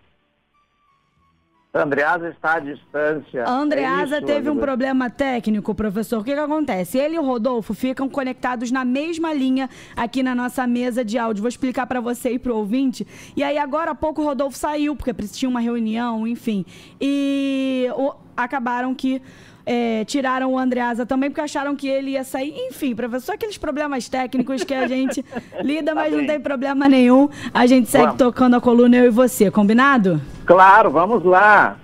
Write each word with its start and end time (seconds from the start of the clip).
Andreasa 1.83 2.29
está 2.29 2.55
à 2.55 2.59
distância. 2.59 3.43
A 3.45 3.51
Andreasa 3.51 4.15
é 4.15 4.17
isso, 4.19 4.25
teve 4.27 4.49
um 4.49 4.57
problema 4.57 5.09
técnico, 5.09 5.73
professor. 5.75 6.19
O 6.19 6.23
que, 6.23 6.33
que 6.33 6.39
acontece? 6.39 6.97
Ele 6.97 7.15
e 7.15 7.19
o 7.19 7.23
Rodolfo 7.23 7.73
ficam 7.73 8.07
conectados 8.09 8.71
na 8.71 8.83
mesma 8.85 9.33
linha 9.33 9.69
aqui 9.95 10.21
na 10.23 10.33
nossa 10.35 10.65
mesa 10.67 11.03
de 11.03 11.17
áudio. 11.17 11.41
Vou 11.41 11.49
explicar 11.49 11.85
para 11.87 11.99
você 12.01 12.31
e 12.31 12.39
pro 12.39 12.55
ouvinte. 12.55 13.05
E 13.35 13.43
aí, 13.43 13.57
agora 13.57 13.91
há 13.91 13.95
pouco, 13.95 14.21
o 14.21 14.25
Rodolfo 14.25 14.57
saiu, 14.57 14.95
porque 14.95 15.13
tinha 15.27 15.49
uma 15.49 15.59
reunião, 15.59 16.27
enfim. 16.27 16.65
E 17.01 17.87
o- 17.95 18.13
acabaram 18.35 18.93
que. 18.93 19.21
É, 19.69 20.05
tiraram 20.05 20.53
o 20.53 20.57
Andreasa 20.57 21.05
também 21.05 21.29
porque 21.29 21.41
acharam 21.41 21.75
que 21.75 21.89
ele 21.89 22.11
ia 22.11 22.23
sair. 22.23 22.53
Enfim, 22.69 22.95
professor, 22.95 23.33
aqueles 23.33 23.57
problemas 23.57 24.07
técnicos 24.07 24.63
que 24.63 24.73
a 24.73 24.87
gente 24.87 25.23
lida, 25.61 25.93
mas 25.93 26.09
não 26.09 26.19
bem. 26.19 26.27
tem 26.27 26.39
problema 26.39 26.87
nenhum. 26.87 27.27
A 27.53 27.65
gente 27.65 27.89
segue 27.89 28.05
Vamos. 28.05 28.17
tocando 28.17 28.55
a 28.55 28.61
coluna, 28.61 28.95
eu 28.95 29.05
e 29.05 29.09
você, 29.09 29.51
combinado? 29.51 30.21
Claro, 30.45 30.89
vamos 30.89 31.21
lá. 31.25 31.75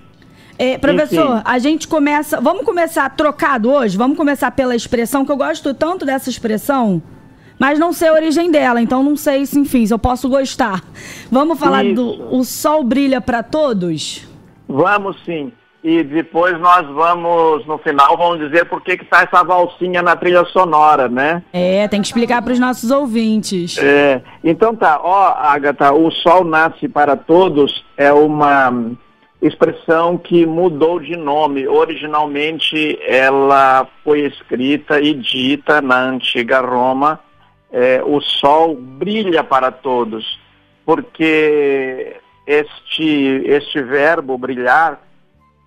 É, 0.58 0.78
professor, 0.78 1.38
Enfim. 1.38 1.44
a 1.44 1.60
gente 1.60 1.86
começa. 1.86 2.40
Vamos 2.40 2.64
começar 2.64 3.10
trocado 3.10 3.70
hoje? 3.70 3.98
Vamos 3.98 4.16
começar 4.16 4.52
pela 4.52 4.74
expressão, 4.74 5.26
que 5.26 5.32
eu 5.32 5.38
gosto 5.38 5.74
tanto 5.74 6.06
dessa 6.06 6.30
expressão, 6.30 7.04
mas 7.60 7.78
não 7.78 7.92
sei 7.92 8.08
a 8.08 8.14
origem 8.14 8.50
dela, 8.50 8.82
então 8.82 9.04
não 9.04 9.18
sei 9.18 9.46
se, 9.46 9.60
enfim, 9.60 9.86
se 9.86 9.94
eu 9.94 10.00
posso 10.00 10.30
gostar. 10.30 10.82
Vamos 11.30 11.60
falar 11.60 11.84
Isso. 11.84 11.96
do 11.96 12.34
O 12.34 12.46
Sol 12.46 12.82
Brilha 12.82 13.20
para 13.20 13.44
Todos? 13.44 14.26
Vamos 14.70 15.18
sim. 15.26 15.52
E 15.84 16.02
depois 16.02 16.58
nós 16.60 16.88
vamos, 16.88 17.66
no 17.66 17.78
final, 17.78 18.16
vamos 18.16 18.40
dizer 18.40 18.66
por 18.66 18.82
que 18.82 18.96
que 18.96 19.04
tá 19.04 19.24
essa 19.24 19.44
valsinha 19.44 20.02
na 20.02 20.16
trilha 20.16 20.46
sonora, 20.46 21.10
né? 21.10 21.44
É, 21.52 21.88
tem 21.90 22.02
que 22.02 22.08
explicar 22.08 22.42
para 22.42 22.54
os 22.54 22.60
nossos 22.60 22.90
ouvintes. 22.90 23.78
É, 23.78 24.22
então 24.42 24.74
tá, 24.74 25.02
ó, 25.04 25.34
Agatha, 25.38 25.92
o 25.92 26.10
sol 26.10 26.46
nasce 26.46 26.88
para 26.88 27.18
todos 27.18 27.84
é 27.98 28.14
uma 28.14 28.72
expressão 29.42 30.18
que 30.18 30.46
mudou 30.46 31.02
de 31.02 31.18
nome. 31.18 31.68
Originalmente 31.68 32.98
ela 33.06 33.86
foi 34.06 34.22
escrita 34.22 35.02
e 35.02 35.14
dita 35.14 35.82
na 35.82 36.00
antiga 36.00 36.62
Roma, 36.62 37.20
é, 37.70 38.02
o 38.06 38.22
sol 38.22 38.76
brilha 38.76 39.44
para 39.44 39.70
todos, 39.70 40.40
porque 40.86 42.16
este, 42.48 43.42
este 43.46 43.82
verbo 43.82 44.38
brilhar, 44.38 45.02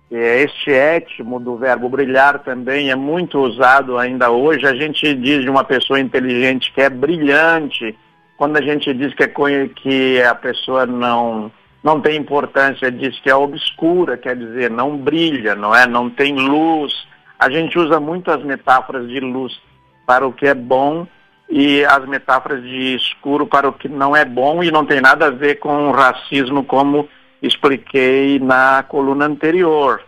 este 0.09 0.71
étimo 0.71 1.39
do 1.39 1.57
verbo 1.57 1.89
brilhar 1.89 2.39
também 2.39 2.89
é 2.89 2.95
muito 2.95 3.39
usado 3.39 3.97
ainda 3.97 4.31
hoje. 4.31 4.65
A 4.65 4.73
gente 4.73 5.13
diz 5.13 5.41
de 5.41 5.49
uma 5.49 5.63
pessoa 5.63 5.99
inteligente 5.99 6.71
que 6.71 6.81
é 6.81 6.89
brilhante, 6.89 7.97
quando 8.37 8.55
a 8.57 8.61
gente 8.61 8.93
diz 8.93 9.13
que, 9.13 9.23
é, 9.23 9.67
que 9.67 10.21
a 10.21 10.35
pessoa 10.35 10.85
não, 10.85 11.51
não 11.83 11.99
tem 11.99 12.15
importância, 12.15 12.91
diz 12.91 13.19
que 13.19 13.29
é 13.29 13.35
obscura, 13.35 14.17
quer 14.17 14.37
dizer, 14.37 14.69
não 14.69 14.95
brilha, 14.95 15.55
não 15.55 15.75
é? 15.75 15.85
Não 15.85 16.09
tem 16.09 16.35
luz. 16.35 16.93
A 17.37 17.49
gente 17.49 17.77
usa 17.77 17.99
muito 17.99 18.31
as 18.31 18.43
metáforas 18.43 19.07
de 19.09 19.19
luz 19.19 19.59
para 20.05 20.25
o 20.25 20.31
que 20.31 20.47
é 20.47 20.53
bom 20.53 21.05
e 21.49 21.83
as 21.83 22.05
metáforas 22.07 22.61
de 22.61 22.95
escuro 22.95 23.45
para 23.45 23.67
o 23.67 23.73
que 23.73 23.89
não 23.89 24.15
é 24.15 24.23
bom 24.23 24.63
e 24.63 24.71
não 24.71 24.85
tem 24.85 25.01
nada 25.01 25.27
a 25.27 25.31
ver 25.31 25.55
com 25.55 25.91
racismo, 25.91 26.63
como 26.63 27.09
expliquei 27.41 28.39
na 28.39 28.83
coluna 28.83 29.25
anterior. 29.25 30.01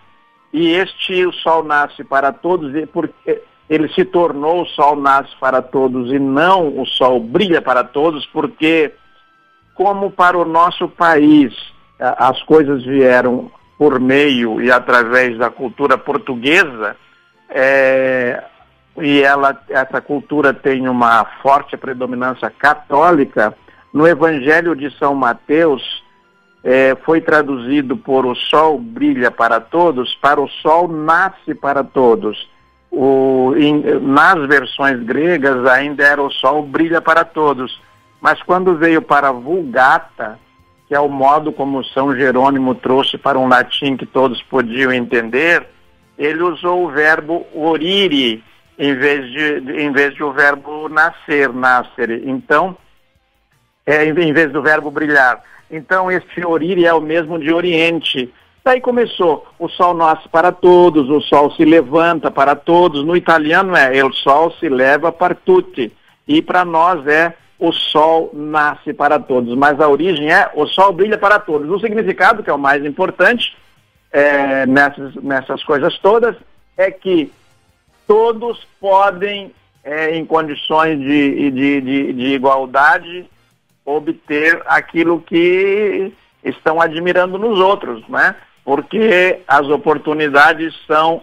E 0.51 0.71
este 0.71 1.25
o 1.25 1.31
sol 1.31 1.63
nasce 1.63 2.03
para 2.03 2.31
todos, 2.31 2.71
porque 2.91 3.41
ele 3.69 3.87
se 3.89 4.03
tornou 4.03 4.63
o 4.63 4.65
sol 4.65 4.95
nasce 4.95 5.31
para 5.39 5.61
todos 5.61 6.11
e 6.11 6.17
não 6.17 6.79
o 6.79 6.85
sol 6.85 7.19
brilha 7.19 7.61
para 7.61 7.83
todos, 7.83 8.25
porque 8.27 8.93
como 9.75 10.09
para 10.09 10.37
o 10.37 10.45
nosso 10.45 10.87
país 10.89 11.53
as 11.99 12.41
coisas 12.43 12.83
vieram 12.83 13.51
por 13.77 13.99
meio 13.99 14.61
e 14.61 14.71
através 14.71 15.37
da 15.37 15.49
cultura 15.49 15.97
portuguesa, 15.97 16.97
é, 17.49 18.43
e 18.97 19.21
ela, 19.21 19.57
essa 19.69 20.01
cultura 20.01 20.53
tem 20.53 20.87
uma 20.87 21.23
forte 21.41 21.77
predominância 21.77 22.49
católica, 22.49 23.55
no 23.93 24.07
Evangelho 24.07 24.75
de 24.75 24.91
São 24.97 25.15
Mateus 25.15 25.81
é, 26.63 26.95
foi 27.05 27.21
traduzido 27.21 27.95
por 27.95 28.25
o 28.25 28.35
sol 28.35 28.77
brilha 28.77 29.31
para 29.31 29.59
todos, 29.59 30.15
para 30.15 30.41
o 30.41 30.47
sol 30.47 30.87
nasce 30.87 31.55
para 31.55 31.83
todos. 31.83 32.49
O, 32.91 33.53
em- 33.55 33.83
nas 34.01 34.47
versões 34.47 35.01
gregas 35.03 35.65
ainda 35.67 36.03
era 36.03 36.21
o 36.21 36.31
sol 36.31 36.63
brilha 36.63 36.99
para 37.01 37.23
todos, 37.23 37.79
mas 38.19 38.41
quando 38.43 38.75
veio 38.75 39.01
para 39.01 39.29
a 39.29 39.33
Vulgata, 39.33 40.39
que 40.87 40.95
é 40.95 40.99
o 40.99 41.07
modo 41.07 41.51
como 41.51 41.83
São 41.83 42.15
Jerônimo 42.15 42.73
trouxe 42.75 43.17
para 43.17 43.37
um 43.37 43.47
latim 43.47 43.95
que 43.95 44.05
todos 44.07 44.41
podiam 44.41 44.91
entender, 44.91 45.65
ele 46.17 46.41
usou 46.41 46.85
o 46.85 46.89
verbo 46.89 47.45
orire 47.53 48.43
em 48.77 48.95
vez 48.95 49.31
de, 49.31 49.81
em 49.81 49.91
vez 49.91 50.15
de 50.15 50.23
o 50.23 50.31
verbo 50.33 50.89
nascer, 50.89 51.53
nascer. 51.53 52.27
Então, 52.27 52.75
é, 53.89 54.05
em 54.05 54.31
vez 54.31 54.51
do 54.51 54.61
verbo 54.61 54.91
brilhar. 54.91 55.41
Então, 55.71 56.11
este 56.11 56.45
orire 56.45 56.85
é 56.85 56.93
o 56.93 57.01
mesmo 57.01 57.39
de 57.39 57.51
oriente. 57.51 58.31
Daí 58.63 58.79
começou, 58.79 59.47
o 59.57 59.67
sol 59.67 59.95
nasce 59.95 60.29
para 60.29 60.51
todos, 60.51 61.09
o 61.09 61.19
sol 61.21 61.51
se 61.53 61.65
levanta 61.65 62.29
para 62.29 62.55
todos. 62.55 63.03
No 63.03 63.15
italiano 63.15 63.75
é 63.75 63.97
el 63.97 64.13
sol 64.13 64.51
se 64.59 64.69
leva 64.69 65.11
para 65.11 65.33
tutti. 65.33 65.91
E 66.27 66.39
para 66.39 66.63
nós 66.63 67.05
é 67.07 67.33
o 67.57 67.71
sol 67.71 68.29
nasce 68.31 68.93
para 68.93 69.19
todos. 69.19 69.55
Mas 69.57 69.79
a 69.81 69.87
origem 69.87 70.31
é 70.31 70.51
o 70.53 70.67
sol 70.67 70.93
brilha 70.93 71.17
para 71.17 71.39
todos. 71.39 71.67
O 71.67 71.79
significado, 71.79 72.43
que 72.43 72.49
é 72.49 72.53
o 72.53 72.59
mais 72.59 72.85
importante 72.85 73.57
é, 74.11 74.67
nessas, 74.67 75.15
nessas 75.15 75.63
coisas 75.63 75.97
todas, 75.97 76.35
é 76.77 76.91
que 76.91 77.31
todos 78.05 78.67
podem, 78.79 79.51
é, 79.83 80.15
em 80.15 80.23
condições 80.25 80.99
de, 80.99 81.49
de, 81.49 81.81
de, 81.81 82.13
de 82.13 82.25
igualdade, 82.35 83.27
obter 83.85 84.61
aquilo 84.65 85.21
que 85.21 86.11
estão 86.43 86.79
admirando 86.81 87.37
nos 87.37 87.59
outros, 87.59 88.07
né? 88.07 88.35
Porque 88.63 89.39
as 89.47 89.67
oportunidades 89.67 90.73
são 90.85 91.21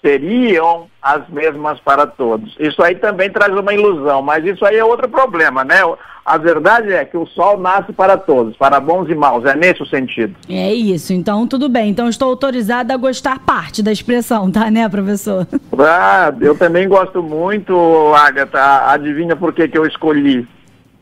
seriam 0.00 0.86
as 1.02 1.28
mesmas 1.28 1.80
para 1.80 2.06
todos. 2.06 2.54
Isso 2.58 2.82
aí 2.82 2.94
também 2.94 3.30
traz 3.30 3.52
uma 3.52 3.74
ilusão, 3.74 4.22
mas 4.22 4.44
isso 4.44 4.64
aí 4.64 4.76
é 4.76 4.84
outro 4.84 5.08
problema, 5.08 5.64
né? 5.64 5.80
A 6.24 6.36
verdade 6.36 6.92
é 6.92 7.04
que 7.04 7.16
o 7.16 7.26
sol 7.26 7.58
nasce 7.58 7.92
para 7.92 8.16
todos, 8.16 8.56
para 8.56 8.78
bons 8.78 9.08
e 9.08 9.14
maus, 9.14 9.44
é 9.46 9.54
nesse 9.56 9.82
o 9.82 9.86
sentido. 9.86 10.36
É 10.48 10.72
isso, 10.74 11.12
então 11.12 11.46
tudo 11.46 11.68
bem. 11.68 11.88
Então 11.88 12.08
estou 12.08 12.28
autorizada 12.28 12.92
a 12.92 12.98
gostar 12.98 13.38
parte 13.38 13.82
da 13.82 13.90
expressão, 13.90 14.50
tá, 14.50 14.70
né, 14.70 14.88
professor? 14.88 15.46
Ah, 15.78 16.32
eu 16.40 16.56
também 16.56 16.86
gosto 16.86 17.22
muito, 17.22 17.74
Agatha. 18.14 18.90
Adivinha 18.90 19.36
por 19.36 19.54
que, 19.54 19.68
que 19.68 19.78
eu 19.78 19.86
escolhi? 19.86 20.46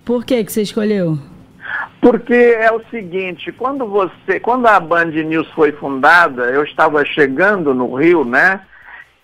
Por 0.07 0.25
que, 0.25 0.45
que 0.45 0.53
você 0.53 0.63
escolheu? 0.63 1.19
Porque 2.01 2.33
é 2.33 2.71
o 2.71 2.81
seguinte, 2.93 3.51
quando 3.51 3.85
você, 3.89 4.39
quando 4.39 4.67
a 4.67 4.79
Band 4.79 5.07
News 5.07 5.51
foi 5.51 5.73
fundada, 5.73 6.45
eu 6.45 6.63
estava 6.63 7.05
chegando 7.05 7.75
no 7.75 7.93
Rio, 7.97 8.25
né? 8.25 8.61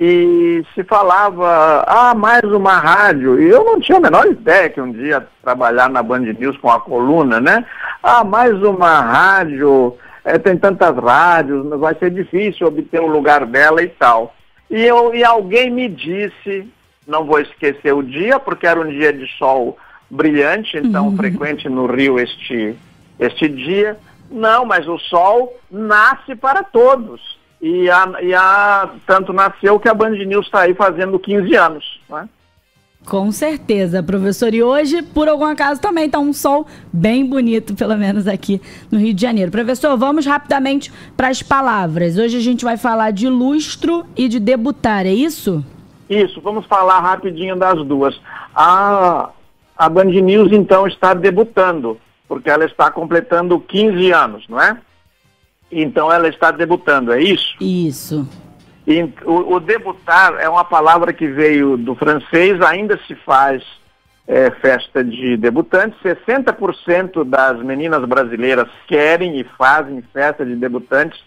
E 0.00 0.64
se 0.74 0.82
falava, 0.82 1.84
ah, 1.86 2.12
mais 2.16 2.42
uma 2.42 2.78
rádio. 2.78 3.40
E 3.40 3.48
eu 3.48 3.64
não 3.64 3.78
tinha 3.78 3.98
a 3.98 4.00
menor 4.00 4.26
ideia 4.26 4.68
que 4.68 4.80
um 4.80 4.90
dia 4.90 5.24
trabalhar 5.40 5.88
na 5.88 6.02
Band 6.02 6.18
News 6.18 6.56
com 6.56 6.68
a 6.68 6.80
coluna, 6.80 7.40
né? 7.40 7.64
Ah, 8.02 8.24
mais 8.24 8.52
uma 8.60 9.00
rádio, 9.02 9.96
eh, 10.24 10.36
tem 10.38 10.56
tantas 10.56 10.96
rádios, 10.96 11.64
vai 11.78 11.94
ser 11.94 12.10
difícil 12.10 12.66
obter 12.66 13.00
o 13.00 13.06
lugar 13.06 13.46
dela 13.46 13.80
e 13.84 13.88
tal. 13.88 14.34
E, 14.68 14.82
eu, 14.82 15.14
e 15.14 15.22
alguém 15.22 15.70
me 15.70 15.88
disse, 15.88 16.68
não 17.06 17.24
vou 17.24 17.38
esquecer 17.38 17.94
o 17.94 18.02
dia, 18.02 18.40
porque 18.40 18.66
era 18.66 18.80
um 18.80 18.88
dia 18.88 19.12
de 19.12 19.28
sol 19.38 19.78
brilhante, 20.12 20.76
então 20.76 21.06
uhum. 21.06 21.16
frequente 21.16 21.68
no 21.70 21.86
Rio 21.86 22.18
este, 22.18 22.76
este 23.18 23.48
dia. 23.48 23.98
Não, 24.30 24.66
mas 24.66 24.86
o 24.86 24.98
sol 24.98 25.58
nasce 25.70 26.36
para 26.36 26.62
todos. 26.62 27.40
E, 27.60 27.88
a, 27.88 28.12
e 28.20 28.34
a, 28.34 28.90
tanto 29.06 29.32
nasceu 29.32 29.80
que 29.80 29.88
a 29.88 29.94
Band 29.94 30.10
News 30.10 30.46
está 30.46 30.62
aí 30.62 30.74
fazendo 30.74 31.18
15 31.18 31.54
anos. 31.54 32.00
Né? 32.10 32.28
Com 33.06 33.30
certeza, 33.32 34.02
professor. 34.02 34.52
E 34.52 34.62
hoje, 34.62 35.02
por 35.02 35.28
algum 35.28 35.44
acaso, 35.44 35.80
também 35.80 36.06
está 36.06 36.18
um 36.18 36.32
sol 36.32 36.66
bem 36.92 37.24
bonito, 37.24 37.74
pelo 37.74 37.96
menos 37.96 38.26
aqui 38.26 38.60
no 38.90 38.98
Rio 38.98 39.14
de 39.14 39.22
Janeiro. 39.22 39.50
Professor, 39.50 39.96
vamos 39.96 40.26
rapidamente 40.26 40.92
para 41.16 41.28
as 41.28 41.42
palavras. 41.42 42.18
Hoje 42.18 42.36
a 42.36 42.40
gente 42.40 42.64
vai 42.64 42.76
falar 42.76 43.12
de 43.12 43.28
lustro 43.28 44.04
e 44.16 44.28
de 44.28 44.38
debutar, 44.38 45.06
é 45.06 45.12
isso? 45.12 45.64
Isso, 46.10 46.40
vamos 46.40 46.66
falar 46.66 47.00
rapidinho 47.00 47.56
das 47.56 47.84
duas. 47.86 48.20
A, 48.54 49.30
a 49.84 49.88
Band 49.88 50.04
News, 50.04 50.52
então, 50.52 50.86
está 50.86 51.12
debutando 51.14 51.98
porque 52.32 52.48
ela 52.48 52.64
está 52.64 52.90
completando 52.90 53.60
15 53.60 54.10
anos, 54.10 54.48
não 54.48 54.58
é? 54.58 54.78
Então 55.70 56.10
ela 56.10 56.28
está 56.28 56.50
debutando, 56.50 57.12
é 57.12 57.20
isso? 57.20 57.54
Isso. 57.60 58.26
E, 58.86 59.02
o, 59.24 59.56
o, 59.56 59.60
debutar 59.60 60.36
é 60.40 60.48
uma 60.48 60.64
palavra 60.64 61.12
que 61.12 61.26
veio 61.26 61.76
do 61.76 61.94
francês, 61.94 62.58
ainda 62.62 62.98
se 63.06 63.14
faz 63.16 63.62
é, 64.26 64.50
festa 64.50 65.04
de 65.04 65.36
debutantes. 65.36 66.00
60% 66.02 67.22
das 67.22 67.62
meninas 67.62 68.02
brasileiras 68.06 68.68
querem 68.86 69.38
e 69.38 69.44
fazem 69.58 70.02
festa 70.12 70.42
de 70.42 70.56
debutantes 70.56 71.22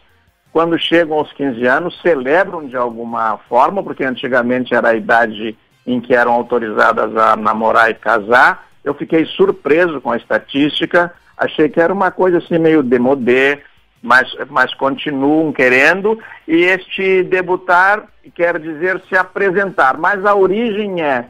quando 0.51 0.75
chegam 0.79 1.17
aos 1.17 1.31
15 1.33 1.67
anos, 1.67 2.01
celebram 2.01 2.65
de 2.65 2.75
alguma 2.75 3.37
forma, 3.47 3.83
porque 3.83 4.03
antigamente 4.03 4.73
era 4.73 4.89
a 4.89 4.95
idade 4.95 5.55
em 5.85 5.99
que 5.99 6.15
eram 6.15 6.33
autorizadas 6.33 7.15
a 7.15 7.35
namorar 7.35 7.89
e 7.89 7.95
casar. 7.95 8.67
Eu 8.83 8.93
fiquei 8.93 9.25
surpreso 9.25 10.01
com 10.01 10.11
a 10.11 10.17
estatística, 10.17 11.13
achei 11.37 11.69
que 11.69 11.79
era 11.79 11.93
uma 11.93 12.11
coisa 12.11 12.37
assim 12.39 12.57
meio 12.57 12.81
demodé, 12.81 13.61
mas, 14.01 14.31
mas 14.49 14.73
continuam 14.75 15.51
querendo, 15.51 16.19
e 16.47 16.63
este 16.63 17.23
debutar 17.23 18.03
quer 18.35 18.59
dizer 18.59 19.01
se 19.09 19.17
apresentar, 19.17 19.97
mas 19.97 20.23
a 20.25 20.35
origem 20.35 21.01
é, 21.01 21.25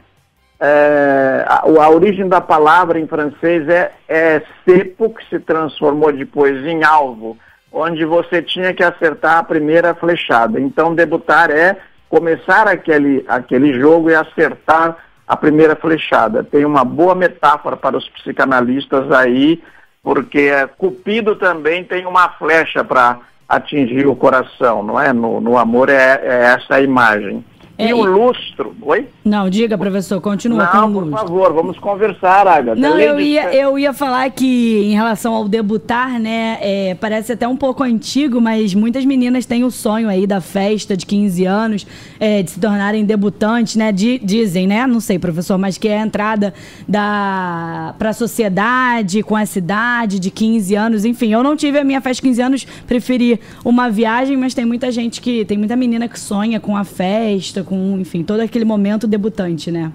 é 0.60 1.44
a, 1.46 1.62
a, 1.64 1.90
origem 1.90 2.28
da 2.28 2.40
palavra 2.40 2.98
em 2.98 3.06
francês 3.06 3.66
é, 3.68 3.92
é 4.06 4.42
cepo, 4.64 5.10
que 5.10 5.26
se 5.28 5.38
transformou 5.40 6.12
depois 6.12 6.66
em 6.66 6.84
alvo, 6.84 7.38
onde 7.72 8.04
você 8.04 8.42
tinha 8.42 8.72
que 8.74 8.82
acertar 8.82 9.38
a 9.38 9.42
primeira 9.42 9.94
flechada. 9.94 10.60
Então, 10.60 10.94
debutar 10.94 11.50
é 11.50 11.76
começar 12.08 12.68
aquele, 12.68 13.24
aquele 13.28 13.78
jogo 13.78 14.10
e 14.10 14.14
acertar 14.14 14.96
a 15.26 15.36
primeira 15.36 15.74
flechada. 15.74 16.44
Tem 16.44 16.64
uma 16.64 16.84
boa 16.84 17.14
metáfora 17.14 17.76
para 17.76 17.96
os 17.96 18.08
psicanalistas 18.08 19.10
aí, 19.10 19.62
porque 20.02 20.50
Cupido 20.78 21.34
também 21.36 21.82
tem 21.82 22.06
uma 22.06 22.28
flecha 22.30 22.84
para 22.84 23.18
atingir 23.48 24.06
o 24.06 24.16
coração, 24.16 24.82
não 24.82 25.00
é? 25.00 25.12
No, 25.12 25.40
no 25.40 25.58
amor 25.58 25.88
é, 25.88 26.20
é 26.22 26.54
essa 26.54 26.76
a 26.76 26.80
imagem. 26.80 27.44
É, 27.78 27.90
e 27.90 27.92
o 27.92 28.04
lustro. 28.04 28.74
Oi? 28.80 29.06
Não, 29.24 29.50
diga, 29.50 29.76
professor, 29.76 30.20
continua 30.20 30.64
Não, 30.64 30.92
com 30.92 30.98
o 30.98 31.00
lustro. 31.00 31.10
por 31.10 31.18
favor, 31.18 31.52
vamos 31.52 31.78
conversar, 31.78 32.46
Agatha. 32.46 32.80
Não, 32.80 32.98
eu 32.98 33.20
ia, 33.20 33.54
eu 33.54 33.78
ia 33.78 33.92
falar 33.92 34.30
que 34.30 34.82
em 34.84 34.94
relação 34.94 35.34
ao 35.34 35.46
debutar, 35.46 36.18
né, 36.18 36.58
é, 36.60 36.94
parece 36.94 37.32
até 37.32 37.46
um 37.46 37.56
pouco 37.56 37.82
antigo, 37.82 38.40
mas 38.40 38.74
muitas 38.74 39.04
meninas 39.04 39.44
têm 39.44 39.62
o 39.62 39.70
sonho 39.70 40.08
aí 40.08 40.26
da 40.26 40.40
festa 40.40 40.96
de 40.96 41.04
15 41.04 41.44
anos, 41.44 41.86
é, 42.18 42.42
de 42.42 42.50
se 42.50 42.60
tornarem 42.60 43.04
debutantes, 43.04 43.76
né? 43.76 43.92
dizem, 43.92 44.66
né? 44.66 44.86
Não 44.86 45.00
sei, 45.00 45.18
professor, 45.18 45.58
mas 45.58 45.76
que 45.76 45.88
é 45.88 45.98
a 45.98 46.02
entrada 46.02 46.54
da 46.88 47.94
para 47.98 48.10
a 48.10 48.12
sociedade 48.12 49.22
com 49.22 49.36
essa 49.36 49.58
idade 49.58 50.18
de 50.18 50.30
15 50.30 50.74
anos. 50.74 51.04
Enfim, 51.04 51.32
eu 51.32 51.42
não 51.42 51.56
tive 51.56 51.78
a 51.78 51.84
minha 51.84 52.00
festa 52.00 52.22
de 52.22 52.28
15 52.28 52.42
anos, 52.42 52.66
preferi 52.86 53.40
uma 53.64 53.90
viagem, 53.90 54.36
mas 54.36 54.54
tem 54.54 54.64
muita 54.64 54.90
gente 54.90 55.20
que. 55.20 55.44
Tem 55.44 55.58
muita 55.58 55.76
menina 55.76 56.08
que 56.08 56.18
sonha 56.18 56.58
com 56.58 56.76
a 56.76 56.84
festa 56.84 57.65
com, 57.66 57.98
enfim, 57.98 58.22
todo 58.22 58.40
aquele 58.40 58.64
momento 58.64 59.06
debutante, 59.06 59.70
né? 59.70 59.92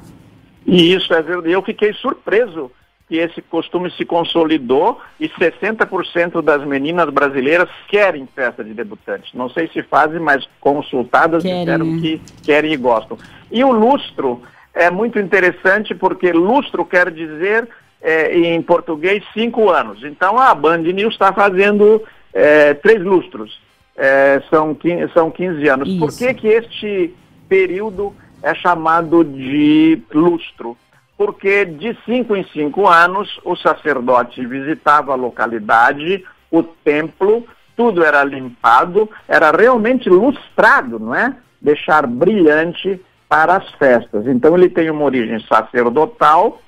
E 0.66 0.94
isso 0.94 1.14
é. 1.14 1.24
Eu 1.46 1.62
fiquei 1.64 1.94
surpreso 1.94 2.72
que 3.12 3.18
esse 3.18 3.42
costume 3.42 3.92
se 3.92 4.06
consolidou 4.06 5.02
e 5.20 5.28
60% 5.28 6.42
das 6.42 6.66
meninas 6.66 7.10
brasileiras 7.10 7.68
querem 7.90 8.26
festa 8.34 8.64
de 8.64 8.74
debutante. 8.74 9.36
Não 9.36 9.50
sei 9.50 9.68
se 9.68 9.84
fazem, 9.84 10.20
mas 10.20 10.48
consultadas 10.62 11.44
querem, 11.44 11.60
disseram 11.60 11.86
né? 11.88 12.00
que 12.00 12.22
querem 12.44 12.72
e 12.72 12.78
gostam. 12.78 13.18
E 13.52 13.66
o 13.66 13.72
lustro 13.72 14.42
é 14.74 14.90
muito 14.90 15.20
interessante 15.20 15.94
porque 15.94 16.32
lustro 16.32 16.86
quer 16.86 17.12
dizer 17.12 17.68
é, 18.02 18.34
em 18.38 18.62
português 18.62 19.24
cinco 19.34 19.70
anos. 19.70 20.04
Então 20.06 20.40
a 20.40 20.56
Band 20.56 20.78
News 20.78 21.14
está 21.14 21.34
fazendo 21.34 22.02
é, 22.34 22.74
três 22.76 23.04
lustros. 23.04 23.60
É, 23.98 24.42
são, 24.50 24.74
15, 24.74 25.12
são 25.14 25.30
15 25.30 25.68
anos. 25.68 25.90
Isso. 25.90 26.00
Por 26.00 26.18
que, 26.18 26.34
que 26.34 26.48
este 26.48 27.14
período 27.52 28.16
é 28.42 28.56
chamado 28.56 29.26
de 29.26 30.02
lustro, 30.14 30.78
porque 31.18 31.66
de 31.66 31.98
cinco 32.06 32.34
em 32.34 32.46
cinco 32.46 32.88
anos 32.88 33.42
o 33.44 33.58
sacerdote 33.58 34.46
visitava 34.46 35.12
a 35.12 35.16
localidade, 35.16 36.24
o 36.50 36.64
templo, 36.64 37.46
tudo 37.76 38.06
era 38.06 38.24
limpado, 38.24 39.10
era 39.28 39.52
realmente 39.52 40.10
lustrado, 40.10 40.98
não 40.98 41.14
é? 41.14 41.36
Deixar 41.62 42.08
brilhante 42.08 43.02
para 43.28 43.58
as 43.58 43.70
festas. 43.72 44.26
Então 44.28 44.58
ele 44.58 44.70
tem 44.70 44.90
uma 44.90 45.04
origem 45.04 45.46
sacerdotal, 45.46 46.62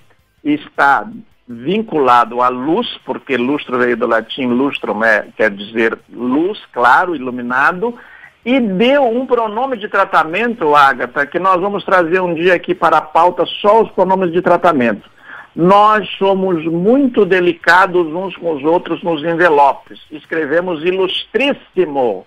está 0.43 1.07
vinculado 1.47 2.41
à 2.41 2.49
luz, 2.49 2.87
porque 3.05 3.37
lustro 3.37 3.77
veio 3.77 3.95
do 3.95 4.05
latim 4.05 4.47
lustrum, 4.47 5.01
é, 5.01 5.27
quer 5.37 5.49
dizer 5.49 5.97
luz, 6.11 6.59
claro, 6.73 7.15
iluminado, 7.15 7.97
e 8.45 8.59
deu 8.59 9.03
um 9.03 9.25
pronome 9.25 9.77
de 9.77 9.87
tratamento, 9.87 10.75
Agatha, 10.75 11.25
que 11.25 11.39
nós 11.39 11.61
vamos 11.61 11.83
trazer 11.85 12.21
um 12.21 12.33
dia 12.33 12.55
aqui 12.55 12.75
para 12.75 12.97
a 12.97 13.01
pauta 13.01 13.45
só 13.61 13.83
os 13.83 13.91
pronomes 13.91 14.31
de 14.31 14.41
tratamento. 14.41 15.09
Nós 15.55 16.09
somos 16.17 16.65
muito 16.65 17.25
delicados 17.25 18.07
uns 18.07 18.35
com 18.35 18.53
os 18.53 18.63
outros 18.63 19.01
nos 19.03 19.23
envelopes. 19.23 19.99
Escrevemos 20.11 20.83
ilustríssimo, 20.83 22.25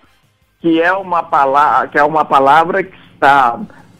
que 0.59 0.81
é 0.81 0.91
uma 0.93 1.21
palavra, 1.21 1.87
que, 1.89 1.99
é 1.99 2.03
uma 2.03 2.25
palavra 2.25 2.83
que 2.83 2.97
está 3.13 3.59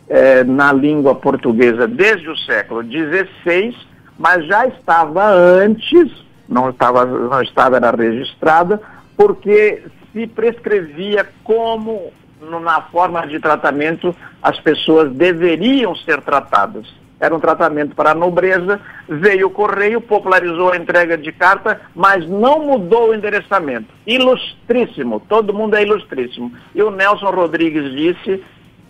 é, 0.09 0.43
na 0.43 0.71
língua 0.71 1.13
portuguesa 1.13 1.87
desde 1.87 2.29
o 2.29 2.37
século 2.37 2.81
XVI, 2.83 3.75
mas 4.17 4.45
já 4.47 4.65
estava 4.65 5.29
antes, 5.29 6.09
não 6.49 6.69
estava, 6.69 7.05
não 7.05 7.41
estava 7.41 7.75
era 7.75 7.91
registrada, 7.91 8.81
porque 9.15 9.83
se 10.13 10.27
prescrevia 10.27 11.27
como, 11.43 12.11
na 12.41 12.81
forma 12.81 13.25
de 13.27 13.39
tratamento, 13.39 14.15
as 14.41 14.59
pessoas 14.59 15.11
deveriam 15.11 15.95
ser 15.95 16.21
tratadas. 16.21 16.87
Era 17.19 17.35
um 17.35 17.39
tratamento 17.39 17.95
para 17.95 18.11
a 18.11 18.15
nobreza, 18.15 18.79
veio 19.09 19.47
o 19.47 19.49
correio, 19.49 19.99
popularizou 19.99 20.71
a 20.71 20.77
entrega 20.77 21.17
de 21.17 21.31
carta, 21.31 21.81
mas 21.95 22.27
não 22.29 22.63
mudou 22.63 23.09
o 23.09 23.15
endereçamento. 23.15 23.87
Ilustríssimo, 24.05 25.19
todo 25.27 25.53
mundo 25.53 25.75
é 25.75 25.81
ilustríssimo. 25.81 26.51
E 26.75 26.83
o 26.83 26.91
Nelson 26.91 27.31
Rodrigues 27.31 27.91
disse 27.91 28.43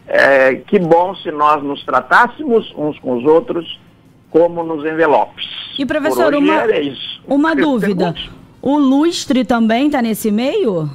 é, 0.08 0.56
que 0.56 0.78
bom 0.78 1.16
se 1.16 1.32
nós 1.32 1.64
nos 1.64 1.84
tratássemos 1.86 2.74
uns 2.78 3.00
com 3.00 3.18
os 3.18 3.24
outros 3.24 3.80
como 4.30 4.62
nos 4.62 4.86
envelopes. 4.86 5.46
E 5.80 5.86
professor, 5.86 6.36
uma, 6.36 6.64
uma 7.28 7.56
dúvida. 7.56 8.14
O 8.62 8.78
lustre 8.78 9.46
também 9.46 9.88
está 9.88 10.02
nesse 10.02 10.32
meio? 10.32 10.90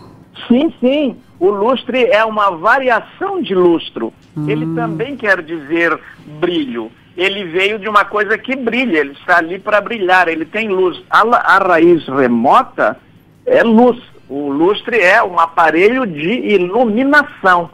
Sim, 0.49 0.73
sim. 0.81 1.17
O 1.39 1.51
lustre 1.51 2.05
é 2.05 2.25
uma 2.25 2.51
variação 2.51 3.43
de 3.43 3.55
lustro. 3.55 4.13
Hum. 4.37 4.49
Ele 4.49 4.75
também 4.75 5.17
quer 5.17 5.43
dizer 5.43 5.99
brilho. 6.41 6.91
Ele 7.17 7.45
veio 7.45 7.79
de 7.79 7.89
uma 7.89 8.05
coisa 8.05 8.39
que 8.39 8.57
brilha, 8.57 8.99
ele 9.01 9.13
está 9.13 9.39
ali 9.39 9.59
para 9.59 9.81
brilhar, 9.81 10.29
ele 10.29 10.45
tem 10.45 10.69
luz. 10.69 11.03
A, 11.11 11.21
a 11.21 11.59
raiz 11.59 12.07
remota 12.07 12.99
é 13.45 13.63
luz. 13.63 14.01
O 14.29 14.51
lustre 14.51 14.99
é 14.99 15.23
um 15.23 15.39
aparelho 15.39 16.07
de 16.07 16.31
iluminação. 16.31 17.71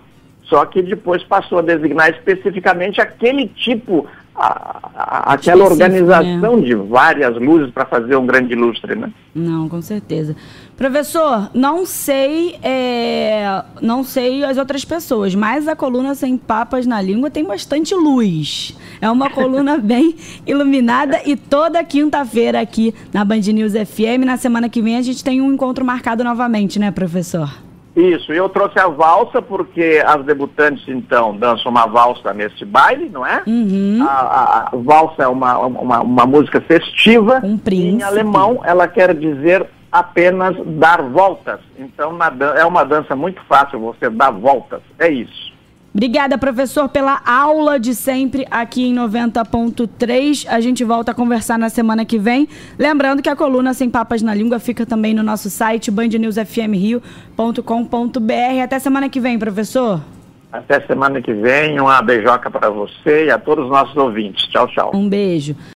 Só 0.49 0.65
que 0.65 0.83
depois 0.83 1.23
passou 1.23 1.59
a 1.59 1.63
designar 1.63 2.11
especificamente 2.11 3.01
aquele 3.01 3.49
tipo 3.49 4.07
a, 4.35 5.33
aquela 5.35 5.65
organização 5.65 6.57
né? 6.57 6.63
de 6.63 6.75
várias 6.75 7.37
luzes 7.37 7.71
para 7.73 7.85
fazer 7.85 8.17
um 8.17 8.25
grande 8.25 8.55
lustre, 8.55 8.95
né? 8.95 9.13
Não, 9.35 9.69
com 9.69 9.83
certeza. 9.83 10.37
Professor, 10.77 11.51
não 11.53 11.85
sei, 11.85 12.57
é, 12.63 13.63
não 13.83 14.05
sei 14.05 14.45
as 14.45 14.57
outras 14.57 14.85
pessoas, 14.85 15.35
mas 15.35 15.67
a 15.67 15.75
coluna 15.75 16.15
sem 16.15 16.37
papas 16.39 16.87
na 16.87 17.03
língua 17.03 17.31
tem 17.31 17.45
bastante 17.45 17.95
luz. 17.95 18.77
É 19.01 19.11
uma 19.11 19.29
coluna 19.29 19.77
bem 19.83 20.15
iluminada 20.47 21.21
e 21.27 21.37
toda 21.37 21.83
quinta-feira 21.83 22.61
aqui 22.61 22.95
na 23.13 23.25
Band 23.25 23.41
News 23.41 23.73
FM. 23.73 24.25
Na 24.25 24.37
semana 24.37 24.69
que 24.69 24.81
vem 24.81 24.97
a 24.97 25.03
gente 25.03 25.23
tem 25.23 25.41
um 25.41 25.53
encontro 25.53 25.85
marcado 25.85 26.23
novamente, 26.23 26.79
né, 26.79 26.91
professor? 26.93 27.68
Isso, 28.01 28.33
eu 28.33 28.49
trouxe 28.49 28.79
a 28.79 28.87
valsa 28.87 29.43
porque 29.43 30.01
as 30.07 30.25
debutantes, 30.25 30.87
então, 30.89 31.37
dançam 31.37 31.71
uma 31.71 31.87
valsa 31.87 32.33
nesse 32.33 32.65
baile, 32.65 33.09
não 33.09 33.27
é? 33.27 33.43
Uhum. 33.47 34.07
A, 34.09 34.13
a- 34.13 34.69
a 34.73 34.77
valsa 34.77 35.25
é 35.25 35.27
uma, 35.29 35.59
uma, 35.59 36.01
uma 36.01 36.27
música 36.27 36.61
festiva. 36.61 37.41
Um 37.43 37.59
príncipe. 37.59 37.97
em 38.01 38.03
alemão, 38.05 38.61
ela 38.65 38.87
quer 38.87 39.15
dizer 39.15 39.67
apenas 39.91 40.55
dar 40.65 41.03
voltas. 41.03 41.59
Então, 41.77 42.13
na 42.13 42.33
é 42.57 42.65
uma 42.65 42.85
dança 42.85 43.17
muito 43.17 43.41
fácil 43.49 43.81
você 43.81 44.09
dar 44.09 44.31
voltas. 44.31 44.81
É 44.99 45.09
isso. 45.09 45.53
Obrigada, 45.99 46.39
professor, 46.39 46.89
pela 46.89 47.21
aula 47.27 47.77
de 47.77 47.93
sempre 47.93 48.47
aqui 48.53 48.87
em 48.87 48.95
90.3. 48.95 50.47
A 50.49 50.61
gente 50.61 50.85
volta 50.85 51.11
a 51.11 51.15
conversar 51.15 51.59
na 51.59 51.69
semana 51.69 52.05
que 52.05 52.17
vem. 52.17 52.47
Lembrando 52.79 53.21
que 53.21 53.29
a 53.29 53.35
coluna 53.35 53.75
Sem 53.75 53.91
Papas 53.91 54.23
na 54.23 54.33
Língua 54.33 54.61
fica 54.61 54.87
também 54.87 55.13
no 55.13 55.25
nosso 55.25 55.51
site 55.51 55.91
bandnewsfmrio.com.br. 55.91 58.63
Até 58.63 58.79
semana 58.79 59.09
que 59.09 59.19
vem, 59.19 59.41
professor. 59.41 60.01
Até 60.53 60.81
semana 60.87 61.21
que 61.21 61.35
vem. 61.35 61.81
Uma 61.81 62.01
beijoca 62.01 62.49
para 62.49 62.71
você 62.71 63.27
e 63.27 63.31
a 63.33 63.39
todos 63.41 63.65
os 63.65 63.71
nossos 63.73 63.97
ouvintes. 63.97 64.47
Tchau, 64.47 64.69
tchau. 64.69 64.93
Um 64.95 65.09
beijo. 65.09 65.57